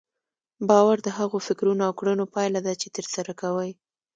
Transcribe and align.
باور 0.69 0.97
د 1.03 1.07
هغو 1.17 1.37
فکرونو 1.47 1.81
او 1.87 1.93
کړنو 1.99 2.25
پايله 2.35 2.59
ده 2.67 2.73
چې 2.81 2.87
ترسره 2.97 3.31
کوئ. 3.41 3.71